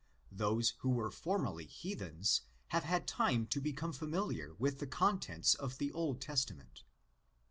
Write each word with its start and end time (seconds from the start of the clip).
Those 0.31 0.69
who 0.79 0.89
were 0.89 1.11
formerly 1.11 1.67
heathens 1.67 2.41
have 2.69 2.83
had 2.85 3.05
time 3.05 3.45
to 3.45 3.61
become 3.61 3.93
familiar 3.93 4.55
with 4.55 4.79
the 4.79 4.87
contents 4.87 5.53
of 5.53 5.77
the 5.77 5.91
Old 5.91 6.19
Testament. 6.19 6.83